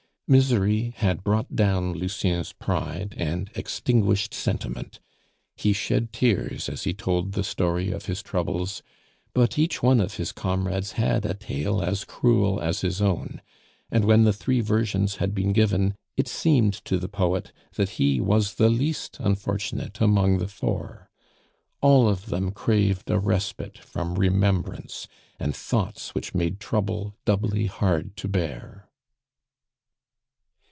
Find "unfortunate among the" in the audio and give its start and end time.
19.19-20.47